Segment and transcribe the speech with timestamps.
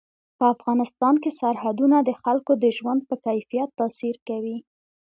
[0.37, 4.57] په افغانستان کې سرحدونه د خلکو د ژوند په کیفیت تاثیر کوي.